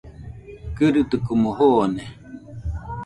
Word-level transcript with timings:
Kɨrɨtikomo 0.77 1.49
joone 1.57 2.03